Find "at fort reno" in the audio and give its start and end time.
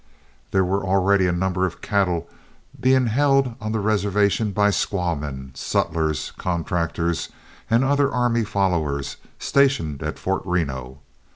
10.01-11.01